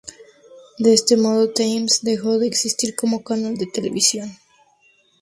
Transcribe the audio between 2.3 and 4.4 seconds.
de existir como canal de televisión.